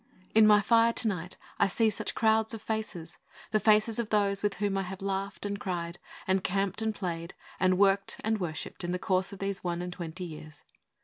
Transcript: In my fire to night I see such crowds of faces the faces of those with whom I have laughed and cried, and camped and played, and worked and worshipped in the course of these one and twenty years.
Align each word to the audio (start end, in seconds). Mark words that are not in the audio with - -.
In 0.33 0.47
my 0.47 0.61
fire 0.61 0.93
to 0.93 1.07
night 1.07 1.37
I 1.59 1.67
see 1.67 1.91
such 1.91 2.15
crowds 2.15 2.55
of 2.55 2.61
faces 2.63 3.19
the 3.51 3.59
faces 3.59 3.99
of 3.99 4.09
those 4.09 4.41
with 4.41 4.55
whom 4.55 4.75
I 4.75 4.81
have 4.81 4.99
laughed 5.03 5.45
and 5.45 5.59
cried, 5.59 5.99
and 6.25 6.43
camped 6.43 6.81
and 6.81 6.95
played, 6.95 7.35
and 7.59 7.77
worked 7.77 8.19
and 8.23 8.39
worshipped 8.39 8.83
in 8.83 8.93
the 8.93 8.97
course 8.97 9.31
of 9.31 9.37
these 9.37 9.63
one 9.63 9.79
and 9.79 9.93
twenty 9.93 10.23
years. 10.23 10.63